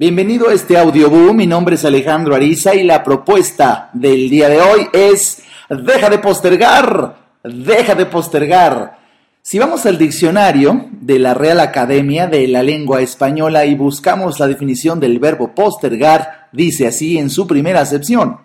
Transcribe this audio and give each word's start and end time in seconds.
Bienvenido 0.00 0.48
a 0.48 0.52
este 0.52 0.78
audioboom, 0.78 1.34
mi 1.34 1.48
nombre 1.48 1.74
es 1.74 1.84
Alejandro 1.84 2.36
Ariza 2.36 2.72
y 2.72 2.84
la 2.84 3.02
propuesta 3.02 3.90
del 3.92 4.30
día 4.30 4.48
de 4.48 4.60
hoy 4.60 4.86
es 4.92 5.42
deja 5.68 6.08
de 6.08 6.20
postergar, 6.20 7.16
deja 7.42 7.96
de 7.96 8.06
postergar. 8.06 8.96
Si 9.42 9.58
vamos 9.58 9.86
al 9.86 9.98
diccionario 9.98 10.88
de 10.92 11.18
la 11.18 11.34
Real 11.34 11.58
Academia 11.58 12.28
de 12.28 12.46
la 12.46 12.62
Lengua 12.62 13.00
Española 13.00 13.66
y 13.66 13.74
buscamos 13.74 14.38
la 14.38 14.46
definición 14.46 15.00
del 15.00 15.18
verbo 15.18 15.52
postergar, 15.52 16.48
dice 16.52 16.86
así 16.86 17.18
en 17.18 17.28
su 17.28 17.48
primera 17.48 17.80
acepción, 17.80 18.38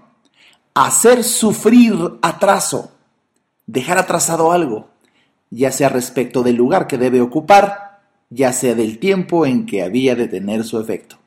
hacer 0.73 1.23
sufrir 1.23 1.93
atraso, 2.23 2.93
dejar 3.67 3.99
atrasado 3.99 4.51
algo, 4.51 4.89
ya 5.51 5.71
sea 5.71 5.89
respecto 5.89 6.41
del 6.41 6.55
lugar 6.55 6.88
que 6.88 6.97
debe 6.97 7.21
ocupar, 7.21 7.99
ya 8.31 8.51
sea 8.54 8.73
del 8.73 8.97
tiempo 8.97 9.45
en 9.45 9.67
que 9.67 9.83
había 9.83 10.15
de 10.15 10.27
tener 10.27 10.63
su 10.63 10.79
efecto. 10.79 11.20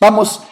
Vamos, 0.00 0.42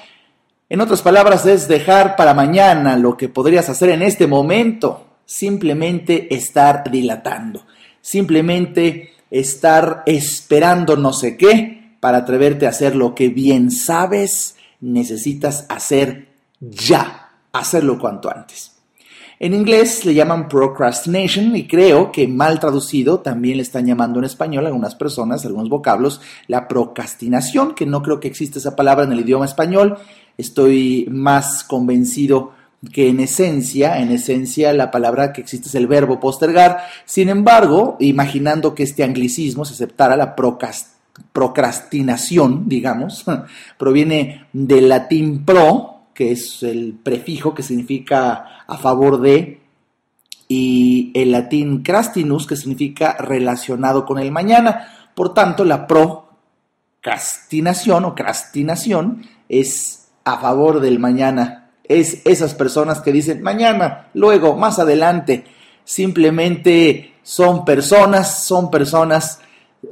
en 0.68 0.80
otras 0.80 1.02
palabras, 1.02 1.46
es 1.46 1.68
dejar 1.68 2.16
para 2.16 2.34
mañana 2.34 2.96
lo 2.96 3.16
que 3.16 3.28
podrías 3.28 3.69
hacer 3.69 3.91
en 3.91 4.02
este 4.02 4.27
momento. 4.27 5.06
Simplemente 5.24 6.34
estar 6.34 6.91
dilatando. 6.91 7.64
Simplemente 8.00 9.12
estar 9.30 10.02
esperando 10.06 10.96
no 10.96 11.12
sé 11.12 11.36
qué 11.36 11.96
para 12.00 12.19
atreverte 12.19 12.66
a 12.66 12.70
hacer 12.70 12.95
lo 12.95 13.14
que 13.14 13.28
bien 13.28 13.70
sabes 13.70 14.56
necesitas 14.80 15.66
hacer 15.69 16.28
ya. 16.60 17.30
Hacerlo 17.52 17.98
cuanto 17.98 18.30
antes. 18.30 18.75
En 19.38 19.52
inglés 19.52 20.06
le 20.06 20.14
llaman 20.14 20.48
procrastination 20.48 21.54
y 21.56 21.66
creo 21.66 22.10
que 22.10 22.27
mal 22.27 22.58
traducido 22.58 23.20
también 23.20 23.58
le 23.58 23.62
están 23.64 23.84
llamando 23.84 24.18
en 24.18 24.24
español 24.24 24.64
a 24.64 24.68
algunas 24.68 24.94
personas, 24.94 25.44
algunos 25.44 25.68
vocablos, 25.68 26.22
la 26.46 26.66
procrastinación, 26.68 27.74
que 27.74 27.84
no 27.84 28.02
creo 28.02 28.18
que 28.18 28.28
exista 28.28 28.58
esa 28.58 28.74
palabra 28.74 29.04
en 29.04 29.12
el 29.12 29.20
idioma 29.20 29.44
español. 29.44 29.98
Estoy 30.38 31.06
más 31.10 31.64
convencido 31.64 32.52
que 32.92 33.08
en 33.11 33.20
esencia, 33.20 33.98
en 33.98 34.11
esencia 34.11 34.72
la 34.72 34.91
palabra 34.91 35.34
que 35.34 35.42
existe 35.42 35.68
es 35.68 35.74
el 35.74 35.86
verbo 35.86 36.18
postergar. 36.18 36.84
Sin 37.05 37.28
embargo, 37.28 37.98
imaginando 38.00 38.74
que 38.74 38.84
este 38.84 39.05
anglicismo 39.05 39.66
se 39.66 39.74
aceptara 39.74 40.16
la 40.16 40.34
procrastinación, 41.34 42.70
digamos, 42.70 43.24
proviene 43.78 44.46
del 44.55 44.89
latín 44.89 45.44
pro, 45.44 45.95
que 46.17 46.33
es 46.33 46.62
el 46.62 46.95
prefijo 46.95 47.55
que 47.55 47.62
significa 47.62 48.64
a 48.67 48.78
favor 48.78 49.20
de, 49.20 49.61
y 50.48 51.12
el 51.14 51.33
latín 51.33 51.83
crastinus, 51.83 52.47
que 52.47 52.56
significa 52.56 53.19
relacionado 53.19 54.06
con 54.06 54.19
el 54.19 54.33
mañana. 54.33 55.11
Por 55.14 55.34
tanto, 55.34 55.67
la 55.67 55.86
procrastinación 55.86 58.06
o 58.06 58.14
crastinación 58.14 59.27
es 59.48 60.08
a 60.25 60.39
favor 60.39 60.81
del 60.81 60.98
mañana. 60.98 61.70
Es 61.84 62.23
esas 62.25 62.55
personas 62.55 63.01
que 63.01 63.12
dicen 63.12 63.42
mañana, 63.42 64.08
luego, 64.14 64.56
más 64.56 64.78
adelante. 64.78 65.45
Simplemente 65.84 67.17
son 67.23 67.67
personas, 67.67 68.45
son 68.45 68.70
personas 68.70 69.41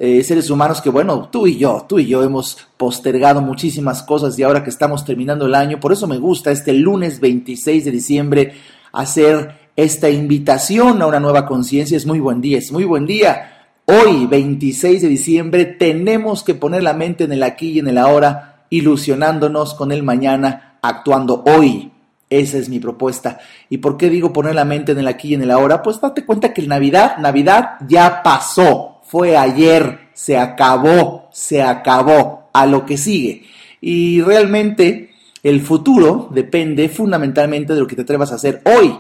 eh, 0.01 0.23
seres 0.25 0.51
humanos 0.51 0.81
que, 0.81 0.91
bueno, 0.91 1.29
tú 1.31 1.47
y 1.47 1.57
yo, 1.57 1.87
tú 1.89 1.99
y 1.99 2.07
yo 2.07 2.23
hemos 2.23 2.59
postergado 2.77 3.41
muchísimas 3.41 4.03
cosas 4.03 4.39
y 4.39 4.43
ahora 4.43 4.65
que 4.65 4.71
estamos 4.71 5.05
terminando 5.05 5.47
el 5.47 5.55
año, 5.55 5.81
por 5.81 5.93
eso 5.93 6.07
me 6.07 6.19
gusta 6.19 6.51
este 6.51 6.73
lunes 6.73 7.21
26 7.21 7.85
de 7.85 7.91
diciembre 7.91 8.55
hacer 8.93 9.71
esta 9.77 10.09
invitación 10.09 11.03
a 11.03 11.07
una 11.07 11.21
nueva 11.21 11.47
conciencia. 11.47 11.97
Es 11.97 12.07
muy 12.07 12.21
buen 12.21 12.41
día, 12.41 12.59
es 12.59 12.73
muy 12.73 12.85
buen 12.85 13.07
día. 13.07 13.51
Hoy, 13.87 14.27
26 14.27 15.03
de 15.03 15.09
diciembre, 15.09 15.65
tenemos 15.65 16.43
que 16.43 16.55
poner 16.55 16.83
la 16.83 16.95
mente 16.95 17.25
en 17.25 17.33
el 17.33 17.43
aquí 17.43 17.71
y 17.73 17.79
en 17.81 17.89
el 17.89 17.99
ahora, 17.99 18.67
ilusionándonos 18.71 19.75
con 19.75 19.93
el 19.93 20.03
mañana, 20.03 20.79
actuando 20.81 21.45
hoy. 21.47 21.93
Esa 22.31 22.59
es 22.59 22.69
mi 22.69 22.81
propuesta. 22.81 23.39
¿Y 23.69 23.79
por 23.79 23.97
qué 23.97 24.09
digo 24.09 24.33
poner 24.33 24.55
la 24.55 24.65
mente 24.65 24.93
en 24.93 24.99
el 24.99 25.09
aquí 25.09 25.29
y 25.29 25.35
en 25.35 25.43
el 25.43 25.51
ahora? 25.51 25.83
Pues 25.83 26.01
date 26.01 26.25
cuenta 26.25 26.53
que 26.53 26.63
Navidad, 26.63 27.19
Navidad 27.19 27.77
ya 27.87 28.23
pasó 28.23 28.94
fue 29.07 29.37
ayer, 29.37 30.09
se 30.15 30.37
acabó, 30.39 31.29
se 31.33 31.63
acabó, 31.63 32.45
a 32.55 32.67
lo 32.67 32.87
que 32.87 32.97
sigue. 32.97 33.45
Y 33.81 34.23
realmente 34.23 35.11
el 35.43 35.61
futuro 35.61 36.29
depende 36.31 36.89
fundamentalmente 36.89 37.75
de 37.75 37.81
lo 37.81 37.87
que 37.87 37.97
te 37.97 38.03
atrevas 38.03 38.33
a 38.33 38.37
hacer 38.37 38.63
hoy. 38.65 38.97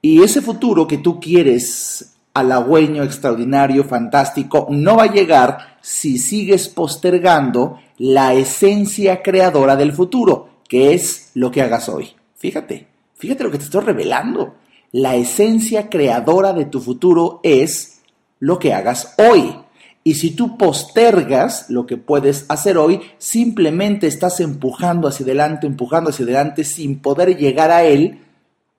Y 0.00 0.22
ese 0.22 0.42
futuro 0.42 0.86
que 0.86 0.98
tú 0.98 1.18
quieres, 1.18 2.14
halagüeño, 2.34 3.02
extraordinario, 3.02 3.82
fantástico, 3.84 4.68
no 4.70 4.96
va 4.96 5.04
a 5.04 5.12
llegar 5.12 5.76
si 5.80 6.18
sigues 6.18 6.68
postergando 6.68 7.78
la 7.98 8.34
esencia 8.34 9.22
creadora 9.22 9.74
del 9.74 9.92
futuro, 9.92 10.48
que 10.68 10.94
es 10.94 11.30
lo 11.34 11.50
que 11.50 11.62
hagas 11.62 11.88
hoy. 11.88 12.10
Fíjate, 12.36 12.86
fíjate 13.14 13.44
lo 13.44 13.50
que 13.50 13.58
te 13.58 13.64
estoy 13.64 13.82
revelando. 13.82 14.54
La 14.92 15.14
esencia 15.16 15.88
creadora 15.88 16.52
de 16.52 16.66
tu 16.66 16.80
futuro 16.80 17.40
es 17.42 18.01
lo 18.42 18.58
que 18.58 18.74
hagas 18.74 19.14
hoy. 19.18 19.54
Y 20.02 20.14
si 20.14 20.32
tú 20.32 20.58
postergas 20.58 21.70
lo 21.70 21.86
que 21.86 21.96
puedes 21.96 22.44
hacer 22.48 22.76
hoy, 22.76 23.00
simplemente 23.18 24.08
estás 24.08 24.40
empujando 24.40 25.06
hacia 25.06 25.22
adelante, 25.24 25.68
empujando 25.68 26.10
hacia 26.10 26.24
adelante 26.24 26.64
sin 26.64 26.98
poder 26.98 27.36
llegar 27.36 27.70
a 27.70 27.84
él, 27.84 28.18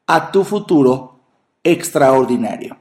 a 0.06 0.32
tu 0.32 0.44
futuro 0.44 1.22
extraordinario. 1.64 2.76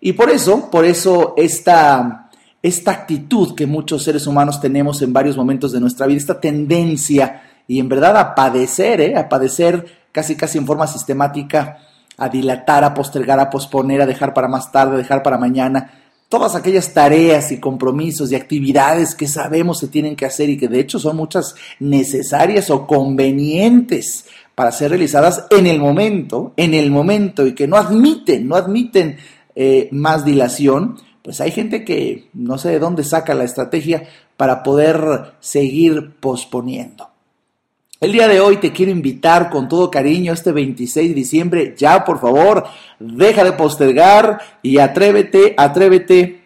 Y 0.00 0.14
por 0.14 0.30
eso, 0.30 0.70
por 0.70 0.86
eso 0.86 1.34
esta, 1.36 2.30
esta 2.62 2.90
actitud 2.90 3.54
que 3.54 3.66
muchos 3.66 4.02
seres 4.02 4.26
humanos 4.26 4.62
tenemos 4.62 5.02
en 5.02 5.12
varios 5.12 5.36
momentos 5.36 5.72
de 5.72 5.80
nuestra 5.80 6.06
vida, 6.06 6.16
esta 6.16 6.40
tendencia 6.40 7.42
y 7.68 7.80
en 7.80 7.90
verdad 7.90 8.16
a 8.16 8.34
padecer, 8.34 9.02
¿eh? 9.02 9.14
a 9.14 9.28
padecer 9.28 9.84
casi 10.10 10.36
casi 10.36 10.56
en 10.56 10.66
forma 10.66 10.86
sistemática 10.86 11.86
a 12.18 12.28
dilatar, 12.28 12.84
a 12.84 12.94
postergar, 12.94 13.40
a 13.40 13.50
posponer, 13.50 14.02
a 14.02 14.06
dejar 14.06 14.34
para 14.34 14.48
más 14.48 14.70
tarde, 14.70 14.94
a 14.94 14.98
dejar 14.98 15.22
para 15.22 15.38
mañana. 15.38 15.90
Todas 16.28 16.54
aquellas 16.54 16.94
tareas 16.94 17.52
y 17.52 17.60
compromisos 17.60 18.32
y 18.32 18.36
actividades 18.36 19.14
que 19.14 19.28
sabemos 19.28 19.78
se 19.78 19.88
tienen 19.88 20.16
que 20.16 20.24
hacer 20.24 20.48
y 20.48 20.56
que 20.56 20.68
de 20.68 20.80
hecho 20.80 20.98
son 20.98 21.16
muchas 21.16 21.54
necesarias 21.78 22.70
o 22.70 22.86
convenientes 22.86 24.26
para 24.54 24.72
ser 24.72 24.90
realizadas 24.90 25.46
en 25.50 25.66
el 25.66 25.78
momento, 25.78 26.52
en 26.56 26.74
el 26.74 26.90
momento 26.90 27.46
y 27.46 27.54
que 27.54 27.66
no 27.66 27.76
admiten, 27.76 28.48
no 28.48 28.56
admiten 28.56 29.16
eh, 29.54 29.88
más 29.92 30.24
dilación, 30.24 30.96
pues 31.22 31.40
hay 31.40 31.50
gente 31.50 31.84
que 31.84 32.28
no 32.32 32.58
sé 32.58 32.70
de 32.70 32.78
dónde 32.78 33.04
saca 33.04 33.34
la 33.34 33.44
estrategia 33.44 34.08
para 34.36 34.62
poder 34.62 35.34
seguir 35.40 36.16
posponiendo. 36.18 37.11
El 38.02 38.10
día 38.10 38.26
de 38.26 38.40
hoy 38.40 38.56
te 38.56 38.72
quiero 38.72 38.90
invitar 38.90 39.48
con 39.48 39.68
todo 39.68 39.88
cariño 39.88 40.32
este 40.32 40.50
26 40.50 41.10
de 41.10 41.14
diciembre, 41.14 41.74
ya 41.78 42.04
por 42.04 42.18
favor, 42.20 42.64
deja 42.98 43.44
de 43.44 43.52
postergar 43.52 44.40
y 44.60 44.78
atrévete, 44.78 45.54
atrévete 45.56 46.42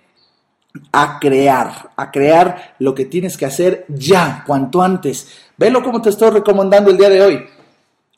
a 0.93 1.19
crear, 1.19 1.93
a 1.97 2.11
crear 2.11 2.75
lo 2.79 2.95
que 2.95 3.07
tienes 3.07 3.39
que 3.39 3.47
hacer 3.47 3.87
ya, 3.89 4.45
cuanto 4.47 4.83
antes. 4.83 5.29
Velo 5.57 5.83
como 5.83 6.03
te 6.03 6.11
estoy 6.11 6.29
recomendando 6.29 6.91
el 6.91 6.99
día 6.99 7.09
de 7.09 7.23
hoy. 7.23 7.47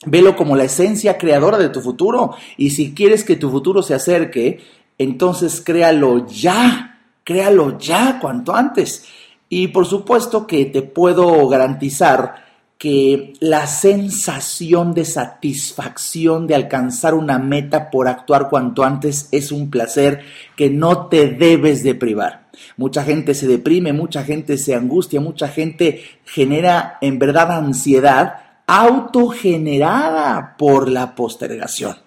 Velo 0.05 0.35
como 0.35 0.57
la 0.57 0.65
esencia 0.65 1.17
creadora 1.17 1.57
de 1.57 1.69
tu 1.69 1.79
futuro. 1.79 2.35
Y 2.57 2.71
si 2.71 2.93
quieres 2.93 3.23
que 3.23 3.37
tu 3.37 3.49
futuro 3.49 3.81
se 3.81 3.93
acerque, 3.93 4.59
entonces 4.97 5.61
créalo 5.61 6.27
ya, 6.27 7.05
créalo 7.23 7.77
ya, 7.79 8.19
cuanto 8.19 8.53
antes. 8.53 9.05
Y 9.47 9.69
por 9.69 9.85
supuesto 9.85 10.45
que 10.45 10.65
te 10.65 10.81
puedo 10.81 11.47
garantizar 11.47 12.48
que 12.79 13.33
la 13.41 13.67
sensación 13.67 14.93
de 14.93 15.03
satisfacción 15.03 16.47
de 16.47 16.55
alcanzar 16.55 17.13
una 17.13 17.37
meta 17.37 17.91
por 17.91 18.07
actuar 18.07 18.49
cuanto 18.49 18.85
antes 18.85 19.27
es 19.33 19.51
un 19.51 19.69
placer 19.69 20.21
que 20.55 20.69
no 20.69 21.07
te 21.07 21.27
debes 21.27 21.83
de 21.83 21.93
privar. 21.93 22.47
Mucha 22.77 23.03
gente 23.03 23.33
se 23.33 23.47
deprime, 23.47 23.91
mucha 23.91 24.23
gente 24.23 24.57
se 24.57 24.75
angustia, 24.75 25.19
mucha 25.19 25.49
gente 25.49 26.03
genera 26.23 26.97
en 27.01 27.19
verdad 27.19 27.51
ansiedad 27.51 28.35
autogenerada 28.65 30.55
por 30.57 30.87
la 30.87 31.15
postergación. 31.15 31.97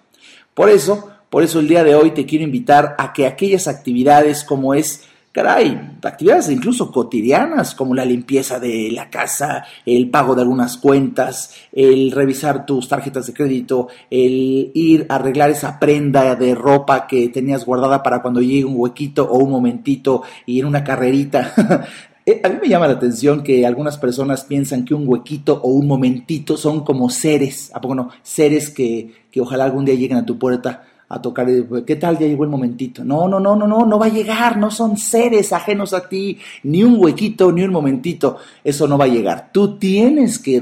Por 0.55 0.69
eso, 0.69 1.11
por 1.29 1.43
eso 1.43 1.59
el 1.59 1.67
día 1.67 1.83
de 1.83 1.93
hoy 1.93 2.11
te 2.11 2.25
quiero 2.25 2.45
invitar 2.45 2.95
a 2.97 3.13
que 3.13 3.27
aquellas 3.27 3.67
actividades 3.67 4.43
como 4.43 4.73
es 4.73 5.07
caray, 5.33 5.97
actividades 6.03 6.49
incluso 6.51 6.91
cotidianas 6.91 7.73
como 7.73 7.95
la 7.95 8.05
limpieza 8.05 8.59
de 8.59 8.91
la 8.91 9.09
casa, 9.09 9.65
el 9.83 10.11
pago 10.11 10.35
de 10.35 10.43
algunas 10.43 10.77
cuentas, 10.77 11.55
el 11.71 12.11
revisar 12.11 12.67
tus 12.67 12.87
tarjetas 12.87 13.25
de 13.25 13.33
crédito, 13.33 13.87
el 14.11 14.71
ir 14.75 15.07
a 15.09 15.15
arreglar 15.15 15.49
esa 15.49 15.79
prenda 15.79 16.35
de 16.35 16.53
ropa 16.53 17.07
que 17.07 17.29
tenías 17.29 17.65
guardada 17.65 18.03
para 18.03 18.21
cuando 18.21 18.41
llegue 18.41 18.63
un 18.63 18.75
huequito 18.77 19.27
o 19.27 19.39
un 19.39 19.49
momentito 19.49 20.21
y 20.45 20.59
en 20.59 20.67
una 20.67 20.83
carrerita. 20.83 21.51
Eh, 22.25 22.39
a 22.41 22.47
mí 22.47 22.55
me 22.61 22.69
llama 22.69 22.87
la 22.87 22.93
atención 22.93 23.43
que 23.43 23.65
algunas 23.65 23.97
personas 23.97 24.45
piensan 24.45 24.85
que 24.85 24.93
un 24.93 25.03
huequito 25.05 25.59
o 25.61 25.67
un 25.71 25.87
momentito 25.87 26.55
son 26.55 26.85
como 26.85 27.09
seres, 27.09 27.69
¿a 27.73 27.81
no? 27.81 28.11
Seres 28.21 28.69
que, 28.69 29.25
que 29.29 29.41
ojalá 29.41 29.65
algún 29.65 29.83
día 29.83 29.95
lleguen 29.95 30.19
a 30.19 30.25
tu 30.25 30.39
puerta 30.39 30.83
a 31.09 31.21
tocar, 31.21 31.47
¿qué 31.85 31.95
tal? 31.95 32.17
Ya 32.17 32.27
llegó 32.27 32.43
el 32.43 32.49
momentito. 32.49 33.03
No, 33.03 33.27
no, 33.27 33.39
no, 33.39 33.55
no, 33.55 33.67
no, 33.67 33.85
no 33.85 33.99
va 33.99 34.07
a 34.07 34.09
llegar, 34.09 34.57
no 34.57 34.71
son 34.71 34.97
seres 34.97 35.53
ajenos 35.53 35.93
a 35.93 36.07
ti, 36.07 36.37
ni 36.63 36.83
un 36.83 36.95
huequito, 36.97 37.51
ni 37.51 37.63
un 37.63 37.71
momentito, 37.71 38.37
eso 38.63 38.87
no 38.87 38.97
va 38.97 39.05
a 39.05 39.09
llegar. 39.09 39.49
Tú 39.51 39.77
tienes 39.77 40.39
que, 40.39 40.61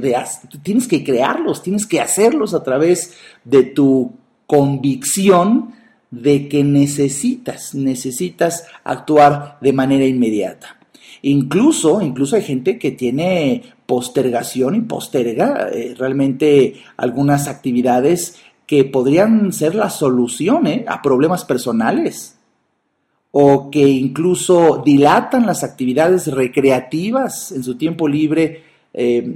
tienes 0.64 0.88
que 0.88 1.04
crearlos, 1.04 1.64
tienes 1.64 1.86
que 1.86 2.02
hacerlos 2.02 2.54
a 2.54 2.64
través 2.64 3.16
de 3.44 3.64
tu 3.64 4.14
convicción 4.46 5.74
de 6.12 6.50
que 6.50 6.64
necesitas, 6.64 7.74
necesitas 7.74 8.66
actuar 8.84 9.58
de 9.62 9.72
manera 9.72 10.06
inmediata. 10.06 10.78
Incluso, 11.22 12.02
incluso 12.02 12.36
hay 12.36 12.42
gente 12.42 12.78
que 12.78 12.92
tiene 12.92 13.64
postergación 13.86 14.76
y 14.76 14.82
posterga 14.82 15.70
eh, 15.72 15.96
realmente 15.98 16.76
algunas 16.98 17.48
actividades 17.48 18.38
que 18.72 18.86
podrían 18.86 19.52
ser 19.52 19.76
la 19.76 19.90
solución 19.90 20.66
a 20.88 21.02
problemas 21.02 21.44
personales 21.44 22.38
o 23.32 23.70
que 23.70 23.86
incluso 23.86 24.82
dilatan 24.86 25.46
las 25.46 25.66
actividades 25.66 26.28
recreativas 26.28 27.52
en 27.52 27.66
su 27.66 27.76
tiempo 27.76 28.08
libre 28.08 28.64
eh, 28.94 29.36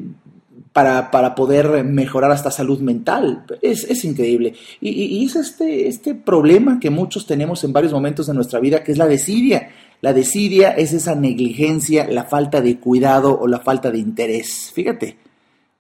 para, 0.72 1.36
poder 1.36 1.84
mejorar 1.84 2.32
hasta 2.32 2.50
salud 2.50 2.80
mental. 2.80 3.44
Es, 3.62 4.06
increíble. 4.06 4.54
Y, 4.80 5.26
es 5.26 5.36
este, 5.36 5.90
este 5.90 6.16
problema 6.16 6.80
que 6.80 6.90
muchos 6.90 7.28
tenemos 7.28 7.62
en 7.66 7.74
varios 7.74 7.92
momentos 7.92 8.28
de 8.28 8.36
nuestra 8.36 8.62
vida, 8.62 8.86
que 8.86 8.94
es 8.94 8.98
la 8.98 9.06
desidia. 9.06 9.68
La 10.00 10.14
desidia 10.14 10.70
es 10.70 10.94
esa 10.94 11.14
negligencia, 11.14 12.08
la 12.08 12.24
falta 12.24 12.62
de 12.62 12.78
cuidado 12.78 13.38
o 13.38 13.48
la 13.50 13.60
falta 13.60 13.92
de 13.92 13.98
interés. 13.98 14.72
Fíjate, 14.74 15.18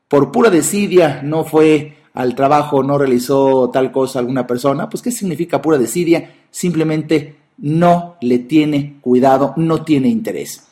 por 0.10 0.30
pura 0.30 0.50
desidia 0.50 1.22
no 1.24 1.46
fue 1.46 2.04
al 2.16 2.34
trabajo 2.34 2.82
no 2.82 2.98
realizó 2.98 3.70
tal 3.72 3.92
cosa 3.92 4.20
alguna 4.20 4.48
persona, 4.48 4.90
pues 4.90 5.04
¿qué 5.04 5.12
significa 5.12 5.62
pura 5.62 5.78
desidia? 5.78 6.34
Simplemente 6.50 7.36
no 7.58 8.16
le 8.22 8.40
tiene 8.40 8.98
cuidado, 9.02 9.54
no 9.58 9.84
tiene 9.84 10.08
interés. 10.08 10.65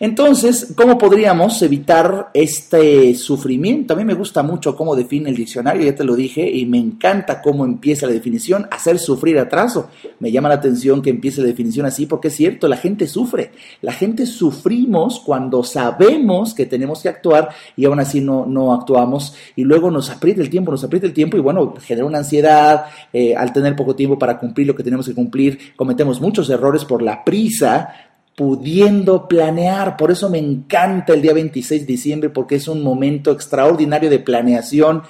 Entonces, 0.00 0.74
¿cómo 0.76 0.98
podríamos 0.98 1.62
evitar 1.62 2.30
este 2.34 3.14
sufrimiento? 3.14 3.94
A 3.94 3.96
mí 3.96 4.04
me 4.04 4.14
gusta 4.14 4.42
mucho 4.42 4.74
cómo 4.74 4.96
define 4.96 5.30
el 5.30 5.36
diccionario, 5.36 5.84
ya 5.84 5.94
te 5.94 6.02
lo 6.02 6.16
dije, 6.16 6.50
y 6.50 6.66
me 6.66 6.78
encanta 6.78 7.40
cómo 7.40 7.64
empieza 7.64 8.06
la 8.06 8.12
definición, 8.12 8.66
hacer 8.72 8.98
sufrir 8.98 9.38
atraso. 9.38 9.90
Me 10.18 10.32
llama 10.32 10.48
la 10.48 10.56
atención 10.56 11.00
que 11.00 11.10
empiece 11.10 11.40
la 11.40 11.46
definición 11.46 11.86
así, 11.86 12.06
porque 12.06 12.28
es 12.28 12.34
cierto, 12.34 12.66
la 12.66 12.76
gente 12.76 13.06
sufre. 13.06 13.52
La 13.82 13.92
gente 13.92 14.26
sufrimos 14.26 15.20
cuando 15.20 15.62
sabemos 15.62 16.54
que 16.54 16.66
tenemos 16.66 17.00
que 17.00 17.08
actuar 17.08 17.50
y 17.76 17.84
aún 17.84 18.00
así 18.00 18.20
no, 18.20 18.74
actuamos, 18.74 19.34
y 19.54 19.62
luego 19.62 19.92
nos 19.92 20.10
aprieta 20.10 20.40
el 20.40 20.50
tiempo, 20.50 20.72
nos 20.72 20.82
aprieta 20.82 21.06
el 21.06 21.12
tiempo, 21.12 21.36
y 21.36 21.40
bueno, 21.40 21.74
genera 21.80 22.06
una 22.06 22.18
ansiedad, 22.18 22.86
eh, 23.12 23.36
al 23.36 23.52
tener 23.52 23.76
poco 23.76 23.94
tiempo 23.94 24.18
para 24.18 24.38
cumplir 24.38 24.66
lo 24.66 24.74
que 24.74 24.82
tenemos 24.82 25.06
que 25.06 25.14
cumplir, 25.14 25.58
cometemos 25.76 26.20
muchos 26.20 26.50
errores 26.50 26.84
por 26.84 27.00
la 27.00 27.24
prisa, 27.24 27.94
pudiendo 28.36 29.28
planear. 29.28 29.96
Por 29.96 30.10
eso 30.10 30.28
me 30.28 30.38
encanta 30.38 31.14
el 31.14 31.22
día 31.22 31.32
26 31.32 31.82
de 31.82 31.86
diciembre, 31.86 32.30
porque 32.30 32.56
es 32.56 32.68
un 32.68 32.82
momento 32.82 33.30
extraordinario 33.30 34.10
de 34.10 34.18
planeación. 34.18 35.02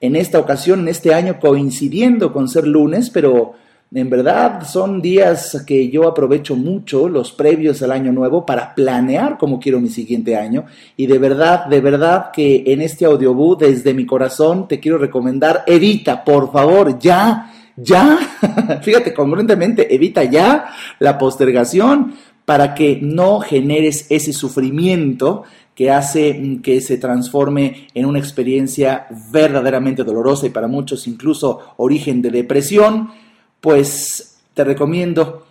En 0.00 0.14
esta 0.14 0.38
ocasión, 0.38 0.80
en 0.80 0.88
este 0.88 1.12
año, 1.12 1.40
coincidiendo 1.40 2.32
con 2.32 2.48
ser 2.48 2.66
lunes, 2.66 3.10
pero 3.10 3.54
en 3.92 4.10
verdad 4.10 4.64
son 4.64 5.00
días 5.00 5.64
que 5.66 5.88
yo 5.88 6.06
aprovecho 6.06 6.54
mucho, 6.54 7.08
los 7.08 7.32
previos 7.32 7.82
al 7.82 7.90
año 7.90 8.12
nuevo, 8.12 8.46
para 8.46 8.74
planear 8.74 9.38
cómo 9.38 9.58
quiero 9.58 9.80
mi 9.80 9.88
siguiente 9.88 10.36
año. 10.36 10.66
Y 10.96 11.06
de 11.06 11.18
verdad, 11.18 11.66
de 11.66 11.80
verdad 11.80 12.30
que 12.32 12.64
en 12.66 12.82
este 12.82 13.06
audiobook, 13.06 13.60
desde 13.60 13.94
mi 13.94 14.06
corazón, 14.06 14.68
te 14.68 14.78
quiero 14.78 14.98
recomendar, 14.98 15.64
evita, 15.66 16.22
por 16.22 16.52
favor, 16.52 16.96
ya, 16.98 17.50
ya, 17.76 18.18
fíjate, 18.82 19.12
congruentemente, 19.12 19.92
evita 19.92 20.22
ya 20.22 20.66
la 21.00 21.18
postergación 21.18 22.14
para 22.48 22.72
que 22.74 22.98
no 23.02 23.40
generes 23.40 24.06
ese 24.08 24.32
sufrimiento 24.32 25.42
que 25.74 25.90
hace 25.90 26.60
que 26.62 26.80
se 26.80 26.96
transforme 26.96 27.88
en 27.92 28.06
una 28.06 28.20
experiencia 28.20 29.06
verdaderamente 29.30 30.02
dolorosa 30.02 30.46
y 30.46 30.48
para 30.48 30.66
muchos 30.66 31.06
incluso 31.06 31.74
origen 31.76 32.22
de 32.22 32.30
depresión, 32.30 33.10
pues 33.60 34.38
te 34.54 34.64
recomiendo 34.64 35.44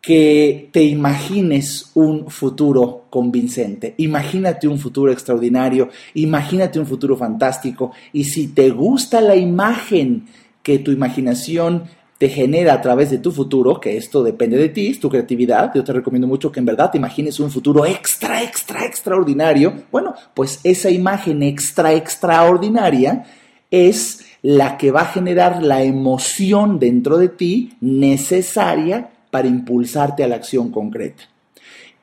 que 0.00 0.70
te 0.72 0.82
imagines 0.82 1.90
un 1.92 2.30
futuro 2.30 3.04
convincente. 3.10 3.94
Imagínate 3.98 4.66
un 4.66 4.78
futuro 4.78 5.12
extraordinario, 5.12 5.90
imagínate 6.14 6.80
un 6.80 6.86
futuro 6.86 7.18
fantástico 7.18 7.92
y 8.14 8.24
si 8.24 8.48
te 8.48 8.70
gusta 8.70 9.20
la 9.20 9.36
imagen 9.36 10.24
que 10.62 10.78
tu 10.78 10.90
imaginación 10.90 11.84
te 12.20 12.28
genera 12.28 12.74
a 12.74 12.82
través 12.82 13.10
de 13.10 13.16
tu 13.16 13.32
futuro, 13.32 13.80
que 13.80 13.96
esto 13.96 14.22
depende 14.22 14.58
de 14.58 14.68
ti, 14.68 14.88
es 14.88 15.00
tu 15.00 15.08
creatividad, 15.08 15.72
yo 15.74 15.82
te 15.82 15.94
recomiendo 15.94 16.28
mucho 16.28 16.52
que 16.52 16.60
en 16.60 16.66
verdad 16.66 16.90
te 16.90 16.98
imagines 16.98 17.40
un 17.40 17.50
futuro 17.50 17.86
extra, 17.86 18.42
extra, 18.42 18.84
extraordinario. 18.84 19.72
Bueno, 19.90 20.14
pues 20.34 20.60
esa 20.62 20.90
imagen 20.90 21.42
extra, 21.42 21.94
extraordinaria 21.94 23.24
es 23.70 24.26
la 24.42 24.76
que 24.76 24.90
va 24.90 25.00
a 25.00 25.06
generar 25.06 25.62
la 25.62 25.82
emoción 25.82 26.78
dentro 26.78 27.16
de 27.16 27.30
ti 27.30 27.72
necesaria 27.80 29.08
para 29.30 29.48
impulsarte 29.48 30.22
a 30.22 30.28
la 30.28 30.36
acción 30.36 30.70
concreta. 30.70 31.22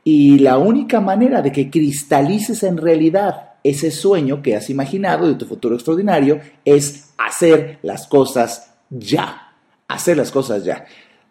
Y 0.04 0.40
la 0.40 0.58
única 0.58 1.00
manera 1.00 1.44
de 1.44 1.52
que 1.52 1.70
cristalices 1.70 2.64
en 2.64 2.78
realidad 2.78 3.52
ese 3.64 3.92
sueño 3.92 4.42
que 4.42 4.56
has 4.56 4.72
imaginado 4.72 5.28
de 5.28 5.36
tu 5.36 5.46
futuro 5.46 5.76
extraordinario 5.76 6.40
es 6.66 7.12
hacer 7.20 7.78
las 7.84 8.08
cosas 8.08 8.74
ya 8.90 9.44
hacer 9.88 10.18
las 10.18 10.32
cosas 10.32 10.64
ya. 10.64 10.86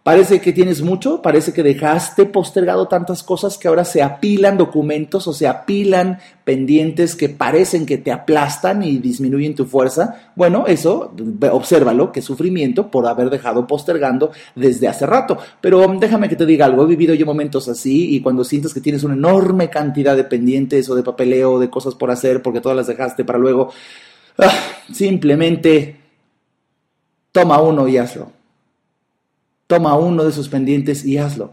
Parece 0.06 0.40
que 0.40 0.52
tienes 0.52 0.82
mucho, 0.82 1.20
parece 1.20 1.52
que 1.52 1.64
dejaste 1.64 2.26
postergado 2.26 2.86
tantas 2.86 3.24
cosas 3.24 3.58
que 3.58 3.66
ahora 3.66 3.84
se 3.84 4.04
apilan 4.04 4.56
documentos 4.56 5.26
o 5.26 5.32
se 5.32 5.48
apilan 5.48 6.20
pendientes 6.44 7.16
que 7.16 7.28
parecen 7.28 7.86
que 7.86 7.98
te 7.98 8.12
aplastan 8.12 8.84
y 8.84 8.98
disminuyen 8.98 9.56
tu 9.56 9.64
fuerza. 9.64 10.30
Bueno, 10.36 10.64
eso, 10.68 11.12
obsérvalo, 11.50 12.12
que 12.12 12.22
sufrimiento 12.22 12.88
por 12.88 13.08
haber 13.08 13.30
dejado 13.30 13.66
postergando 13.66 14.30
desde 14.54 14.86
hace 14.86 15.06
rato. 15.06 15.38
Pero 15.60 15.84
déjame 15.98 16.28
que 16.28 16.36
te 16.36 16.46
diga 16.46 16.66
algo, 16.66 16.84
he 16.84 16.86
vivido 16.86 17.12
yo 17.12 17.26
momentos 17.26 17.66
así 17.66 18.14
y 18.14 18.20
cuando 18.20 18.44
sientes 18.44 18.72
que 18.72 18.80
tienes 18.80 19.02
una 19.02 19.14
enorme 19.14 19.68
cantidad 19.70 20.14
de 20.14 20.22
pendientes 20.22 20.88
o 20.88 20.94
de 20.94 21.02
papeleo 21.02 21.54
o 21.54 21.58
de 21.58 21.68
cosas 21.68 21.96
por 21.96 22.12
hacer 22.12 22.42
porque 22.42 22.60
todas 22.60 22.76
las 22.76 22.86
dejaste 22.86 23.24
para 23.24 23.40
luego, 23.40 23.72
ah, 24.38 24.52
simplemente 24.92 25.96
toma 27.32 27.60
uno 27.60 27.88
y 27.88 27.98
hazlo 27.98 28.35
Toma 29.66 29.96
uno 29.96 30.24
de 30.24 30.30
esos 30.30 30.48
pendientes 30.48 31.04
y 31.04 31.18
hazlo. 31.18 31.52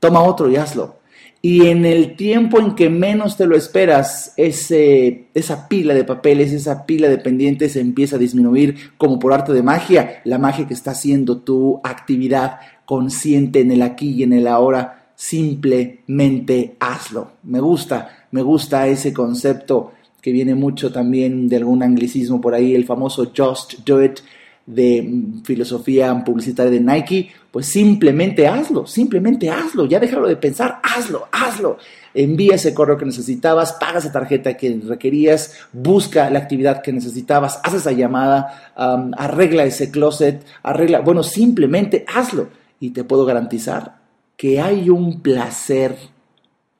Toma 0.00 0.22
otro 0.22 0.50
y 0.50 0.56
hazlo. 0.56 0.96
Y 1.42 1.66
en 1.66 1.84
el 1.84 2.16
tiempo 2.16 2.58
en 2.58 2.74
que 2.74 2.88
menos 2.88 3.36
te 3.36 3.46
lo 3.46 3.56
esperas, 3.56 4.32
ese, 4.36 5.28
esa 5.34 5.68
pila 5.68 5.94
de 5.94 6.04
papeles, 6.04 6.52
esa 6.52 6.86
pila 6.86 7.08
de 7.08 7.18
pendientes 7.18 7.76
empieza 7.76 8.16
a 8.16 8.18
disminuir 8.18 8.92
como 8.96 9.18
por 9.18 9.32
arte 9.32 9.52
de 9.52 9.62
magia, 9.62 10.22
la 10.24 10.38
magia 10.38 10.66
que 10.66 10.74
está 10.74 10.92
haciendo 10.92 11.38
tu 11.38 11.80
actividad 11.84 12.58
consciente 12.84 13.60
en 13.60 13.70
el 13.70 13.82
aquí 13.82 14.12
y 14.14 14.22
en 14.22 14.32
el 14.32 14.48
ahora. 14.48 15.12
Simplemente 15.14 16.76
hazlo. 16.80 17.32
Me 17.44 17.60
gusta, 17.60 18.26
me 18.32 18.42
gusta 18.42 18.86
ese 18.88 19.12
concepto 19.12 19.92
que 20.20 20.32
viene 20.32 20.56
mucho 20.56 20.90
también 20.90 21.48
de 21.48 21.56
algún 21.56 21.84
anglicismo 21.84 22.40
por 22.40 22.54
ahí, 22.54 22.74
el 22.74 22.84
famoso 22.84 23.30
just 23.36 23.78
do 23.86 24.02
it 24.02 24.18
de 24.66 25.22
filosofía 25.44 26.24
publicitaria 26.24 26.72
de 26.72 26.80
Nike, 26.80 27.30
pues 27.52 27.66
simplemente 27.66 28.48
hazlo, 28.48 28.86
simplemente 28.86 29.48
hazlo, 29.48 29.86
ya 29.86 30.00
déjalo 30.00 30.26
de 30.26 30.36
pensar, 30.36 30.80
hazlo, 30.82 31.28
hazlo. 31.30 31.78
Envía 32.12 32.56
ese 32.56 32.74
correo 32.74 32.98
que 32.98 33.04
necesitabas, 33.04 33.74
paga 33.74 34.00
esa 34.00 34.10
tarjeta 34.10 34.56
que 34.56 34.80
requerías, 34.86 35.54
busca 35.72 36.28
la 36.30 36.40
actividad 36.40 36.82
que 36.82 36.92
necesitabas, 36.92 37.60
haz 37.62 37.74
esa 37.74 37.92
llamada, 37.92 38.72
arregla 39.16 39.64
ese 39.64 39.90
closet, 39.90 40.44
arregla, 40.62 41.00
bueno, 41.00 41.22
simplemente 41.22 42.04
hazlo. 42.12 42.48
Y 42.80 42.90
te 42.90 43.04
puedo 43.04 43.24
garantizar 43.24 44.00
que 44.36 44.60
hay 44.60 44.90
un 44.90 45.22
placer, 45.22 45.96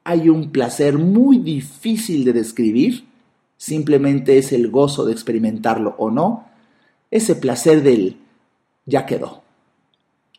hay 0.05 0.29
un 0.29 0.51
placer 0.51 0.99
muy 0.99 1.39
difícil 1.39 2.25
de 2.25 2.33
describir, 2.33 3.05
simplemente 3.57 4.39
es 4.39 4.53
el 4.53 4.71
gozo 4.71 5.07
de 5.07 5.13
experimentarlo 5.13 5.95
o 5.99 6.11
no, 6.11 6.56
ese 7.11 7.35
placer 7.37 7.83
del 7.83 8.19
ya 8.85 9.07
quedó. 9.07 9.43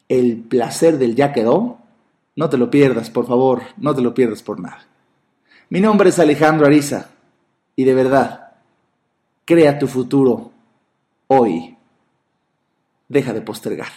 El 0.07 0.37
placer 0.37 0.97
del 0.97 1.15
ya 1.15 1.33
quedó, 1.33 1.79
no 2.35 2.49
te 2.49 2.57
lo 2.57 2.69
pierdas, 2.69 3.09
por 3.09 3.27
favor, 3.27 3.63
no 3.77 3.95
te 3.95 4.01
lo 4.01 4.13
pierdas 4.13 4.43
por 4.43 4.59
nada. 4.59 4.85
Mi 5.69 5.81
nombre 5.81 6.09
es 6.09 6.19
Alejandro 6.19 6.65
Ariza 6.65 7.09
y 7.75 7.83
de 7.83 7.93
verdad, 7.93 8.51
crea 9.43 9.77
tu 9.79 9.87
futuro 9.87 10.51
hoy. 11.27 11.75
Deja 13.09 13.33
de 13.33 13.41
postergar. 13.41 13.89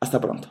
Hasta 0.00 0.20
pronto. 0.20 0.48